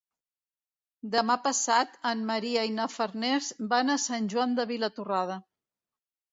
Demà 1.15 1.35
passat 1.47 1.99
en 2.13 2.25
Maria 2.31 2.65
i 2.71 2.73
na 2.79 2.89
Farners 2.95 3.53
van 3.77 3.95
a 3.95 4.01
Sant 4.09 4.33
Joan 4.35 4.59
de 4.61 4.69
Vilatorrada. 4.75 5.41